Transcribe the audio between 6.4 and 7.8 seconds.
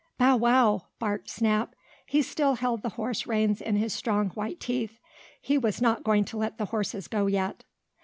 the horses go yet.